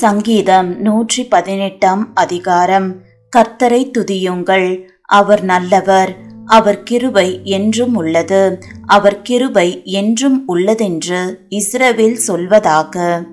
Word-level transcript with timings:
சங்கீதம் 0.00 0.80
நூற்றி 0.80 1.24
பதினெட்டாம் 1.24 2.02
அதிகாரம். 2.14 2.88
கர்த்தரை 3.36 3.80
துதியுங்கள். 3.98 4.66
அவர் 5.02 5.42
நல்லவர். 5.42 6.16
அவர் 6.46 6.82
கிருபை 6.82 7.40
என்றும் 7.44 7.94
உள்ளது. 7.94 8.58
அவர் 8.86 9.22
கிருபை 9.22 9.82
என்றும் 9.84 10.44
உள்ளதென்று 10.48 11.22
இஸ்ரவேல் 11.50 12.18
சொல்வதாக. 12.26 13.24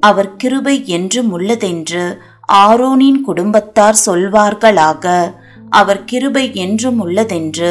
அவர் 0.00 0.36
கிருபை 0.36 0.86
என்றும் 0.86 1.30
உள்ளதென்று 1.38 2.04
ஆரோனின் 2.52 3.20
குடும்பத்தார் 3.20 3.98
சொல்வார்களாக. 4.06 5.34
அவர் 5.70 6.04
கிருபை 6.04 6.54
என்றும் 6.54 6.98
உள்ளதென்று 7.06 7.70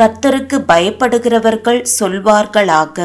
கர்த்தருக்கு 0.00 0.58
பயப்படுகிறவர்கள் 0.68 1.84
சொல்வார்களாக. 2.00 2.98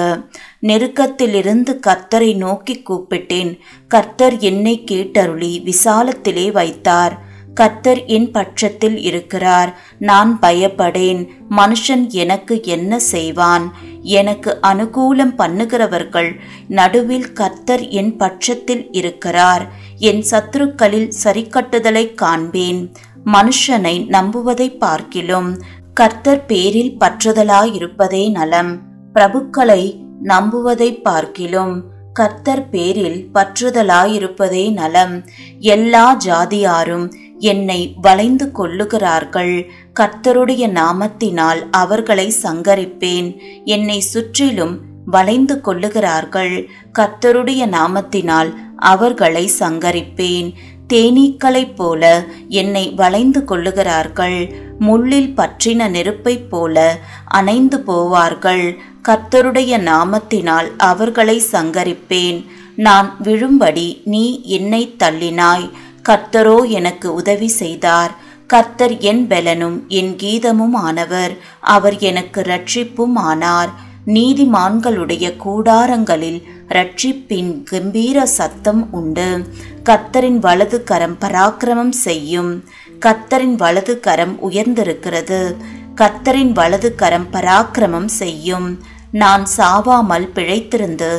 நெருக்கத்திலிருந்து 0.68 1.80
கர்த்தரை 1.88 2.36
நோக்கி 2.36 2.84
கூப்பிட்டேன். 2.90 3.60
கர்த்தர் 3.88 4.38
என்னை 4.38 4.84
கேட்டருளி 4.92 5.54
விசாலத்திலே 5.64 6.52
வைத்தார். 6.52 7.26
கர்த்தர் 7.54 8.06
என் 8.06 8.32
பட்சத்தில் 8.32 8.98
இருக்கிறார். 9.02 9.80
நான் 10.00 10.38
பயப்படேன். 10.42 11.28
மனுஷன் 11.50 12.10
எனக்கு 12.10 12.64
என்ன 12.64 13.00
செய்வான்? 13.00 13.74
எனக்கு 14.02 14.58
அனுகூலம் 14.62 15.34
பண்ணுகிறவர்கள் 15.38 16.40
நடுவில் 16.68 17.34
கர்த்தர் 17.34 17.88
என் 17.90 18.18
பட்சத்தில் 18.18 18.88
இருக்கிறார். 18.92 19.66
என் 19.98 20.24
சத்துருக்களில் 20.32 21.12
சரிக்கட்டுதலை 21.24 22.14
காண்பேன். 22.14 22.82
மனுஷனை 23.26 23.96
நம்புவதை 24.08 24.78
பார்க்கிலும் 24.78 25.50
கர்த்தர் 25.94 26.46
பேரில் 26.46 26.96
பற்றுதலாயிருப்பதே 27.00 28.32
நலம். 28.32 28.82
பிரபுக்களை 29.14 29.84
நம்புவதை 30.24 31.02
பார்க்கிலும் 31.02 31.84
கர்த்தர் 32.14 32.70
பேரில் 32.70 33.30
பற்றுதலாயிருப்பதே 33.34 34.72
நலம். 34.72 35.26
எல்லா 35.60 36.18
ஜாதியாரும் 36.26 37.12
என்னை 37.40 37.96
வளைந்து 38.02 38.52
கொள்ளுகிறார்கள் 38.52 39.70
கர்த்தருடைய 40.00 40.68
நாமத்தினால் 40.68 41.68
அவர்களை 41.72 42.34
சங்கரிப்பேன். 42.42 43.38
என்னை 43.66 44.00
சுற்றிலும் 44.00 44.82
வளைந்து 45.06 45.62
கொள்ளுகிறார்கள் 45.62 46.70
கர்த்தருடைய 47.00 47.66
நாமத்தினால் 47.66 48.54
அவர்களை 48.78 49.52
சங்கரிப்பேன். 49.60 50.54
தேனீக்களைப் 50.94 51.76
போல 51.76 52.26
என்னை 52.50 52.90
வளைந்து 52.90 53.44
கொள்ளுகிறார்கள். 53.44 54.56
முள்ளில் 54.80 55.34
பற்றின 55.38 55.90
நெருப்பைப் 55.90 56.50
போல 56.50 56.98
அணைந்து 57.26 57.84
போவார்கள். 57.88 58.76
கர்த்தருடைய 59.04 59.74
நாமத்தினால் 59.82 60.70
அவர்களை 60.78 61.42
சங்கரிப்பேன். 61.52 62.46
நான் 62.76 63.16
விழும்படி 63.24 64.02
நீ 64.04 64.42
என்னை 64.44 64.96
தள்ளினாய். 65.04 65.70
கர்த்தரோ 66.10 66.68
எனக்கு 66.68 67.14
உதவி 67.14 67.48
செய்தார். 67.48 68.26
கர்த்தர் 68.48 68.98
என் 68.98 69.28
பெலனும் 69.28 69.88
என் 69.88 70.16
கீதமும் 70.16 70.74
ஆனவர் 70.74 71.38
அவர் 71.60 71.98
எனக்கு 72.00 72.42
ரட்சிப்பும் 72.42 73.16
ஆனார் 73.16 73.70
நீதிமான்களுடைய 74.08 75.36
கூடாரங்களில் 75.38 76.44
ரட்சிப்பின் 76.70 77.64
கம்பீர 77.64 78.26
சத்தம் 78.26 78.94
உண்டு. 78.94 79.48
கத்தரின் 79.84 80.38
வலது 80.38 80.84
கரம் 80.84 81.18
பராக்கிரமம் 81.22 81.90
செய்யும். 81.90 82.64
கத்தரின் 83.00 83.56
வலது 83.56 84.00
கரம் 84.00 84.40
உயர்ந்திருக்கிறது. 84.50 85.56
கத்தரின் 85.96 86.52
வலது 86.52 86.96
கரம் 86.96 87.28
பராக்கிரமம் 87.32 88.12
செய்யும். 88.22 88.80
நான் 89.12 89.46
சாவாமல் 89.58 90.30
பிழைத்திருந்து 90.36 91.12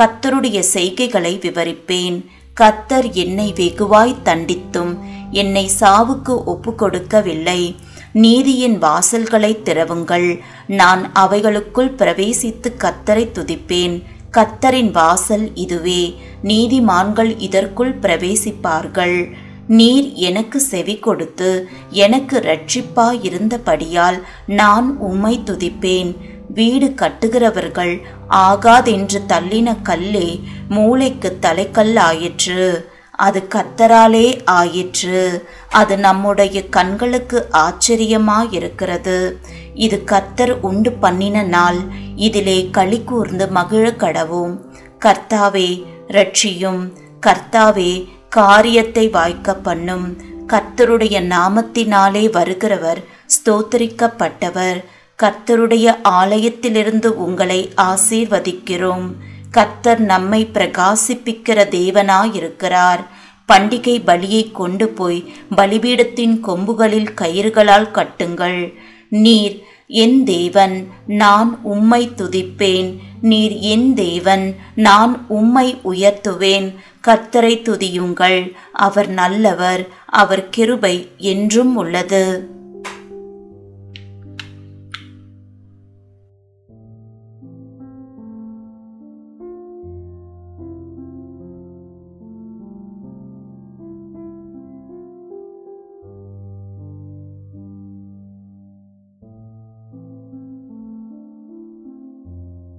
கத்தருடைய 0.00 0.62
செய்கைகளை 0.74 1.34
விவரிப்பேன். 1.38 2.24
கத்தர் 2.60 3.12
என்னை 3.12 3.52
வெகுவாய் 3.56 4.14
தண்டித்தும் 4.24 4.98
என்னை 5.30 5.70
சாவுக்கு 5.80 6.44
ஒப்பு 6.44 6.74
கொடுக்கவில்லை 6.74 7.76
நீதியின் 8.16 8.78
வாசல்களை 8.78 9.58
திறவுங்கள். 9.64 10.38
நான் 10.66 11.12
அவைகளுக்குள் 11.12 11.90
பிரவேசித்து 11.98 12.68
கத்தரை 12.78 13.24
துதிப்பேன். 13.32 14.02
கத்தரின் 14.32 14.90
வாசல் 14.90 15.50
இதுவே. 15.54 16.14
நீதிமான்கள் 16.44 17.34
இதற்குள் 17.38 17.98
பிரவேசிப்பார்கள். 17.98 19.32
நீர் 19.66 20.12
எனக்கு 20.12 20.60
செவி 20.60 20.96
கொடுத்து 20.96 21.68
எனக்கு 21.90 22.38
ரட்சிப்பாயிருந்தபடியால் 22.38 24.22
நான் 24.46 24.96
உம்மை 24.98 25.40
துதிப்பேன். 25.44 26.16
வீடு 26.48 26.86
கட்டுகிறவர்கள் 26.86 28.00
ஆகாதென்று 28.30 29.20
தள்ளின 29.28 29.76
கல்லே 29.82 30.40
மூளைக்கு 30.68 31.36
தலைக்கல்லாயிற்று. 31.42 32.84
அது 33.16 33.48
கத்தராலே 33.54 34.44
ஆயிற்று. 34.44 35.48
அது 35.70 35.98
நம்முடைய 35.98 36.68
கண்களுக்கு 36.68 37.48
ஆச்சரியமாயிருக்கிறது. 37.52 39.32
இது 39.74 40.02
கத்தர் 40.06 40.56
உண்டு 40.60 40.92
பண்ணின 40.92 41.42
நாள். 41.42 41.78
இதிலே 42.16 42.68
களி 42.72 43.04
கூர்ந்து 43.04 43.46
மகிழ 43.46 43.90
கடவோம். 43.90 44.58
கர்த்தாவே 45.00 45.84
ரட்சியும் 46.08 46.92
கர்த்தாவே 47.26 48.08
காரியத்தை 48.28 49.08
வாய்க்க 49.08 49.54
பண்ணும். 49.54 50.16
கர்த்தருடைய 50.46 51.20
நாமத்தினாலே 51.34 52.24
வருகிறவர் 52.30 53.04
ஸ்தோத்தரிக்கப்பட்டவர். 53.36 54.84
கர்த்தருடைய 55.22 55.96
ஆலயத்திலிருந்து 56.08 57.06
உங்களை 57.06 57.72
ஆசீர்வதிக்கிறோம். 57.76 59.12
கர்த்தர் 59.50 60.00
நம்மை 60.00 60.48
பிரகாசிப்பிக்கிற 60.52 61.64
தேவனாயிருக்கிறார். 61.70 63.04
பண்டிகை 63.52 64.02
பலியை 64.04 64.52
கொண்டு 64.52 64.88
போய் 64.88 65.32
பலிபீடத்தின் 65.56 66.40
கொம்புகளில் 66.40 67.14
கயிறுகளால் 67.14 67.90
கட்டுங்கள். 67.90 68.74
நீர் 69.08 69.62
என் 69.88 70.24
தேவன் 70.24 70.88
நான் 71.06 71.58
உம்மை 71.62 72.10
துதிப்பேன். 72.16 72.98
நீர் 73.20 73.52
என் 73.52 73.94
தேவன் 73.94 74.56
நான் 74.74 75.24
உம்மை 75.28 75.78
உயர்த்துவேன். 75.84 76.74
கர்த்தரை 77.06 77.62
துதியுங்கள். 77.62 78.52
அவர் 78.72 79.08
நல்லவர் 79.08 79.88
அவர் 80.06 80.48
கிருபை 80.48 81.10
என்றும் 81.16 81.76
உள்ளது. 81.76 82.55